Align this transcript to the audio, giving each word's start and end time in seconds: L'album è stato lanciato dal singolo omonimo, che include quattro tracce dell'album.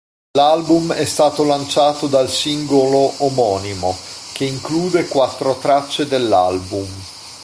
L'album 0.35 0.91
è 0.93 1.05
stato 1.05 1.43
lanciato 1.43 2.07
dal 2.07 2.27
singolo 2.27 3.13
omonimo, 3.23 3.95
che 4.33 4.45
include 4.45 5.07
quattro 5.07 5.59
tracce 5.59 6.07
dell'album. 6.07 6.89